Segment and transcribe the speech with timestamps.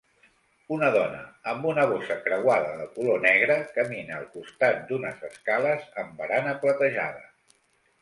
[0.77, 1.19] Una dona
[1.51, 7.29] amb una bossa creuada de color negre camina al costat d'unes escales amb barana platejada.